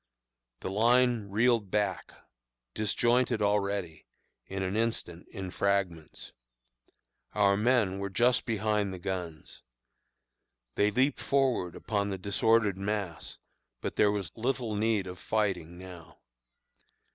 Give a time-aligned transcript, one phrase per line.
[0.61, 2.11] "The line reeled back
[2.73, 4.07] disjointed already
[4.47, 6.33] in an instant in fragments.
[7.35, 9.61] Our men were just behind the guns.
[10.73, 13.37] They leaped forward upon the disordered mass;
[13.79, 16.17] but there was little need of fighting now.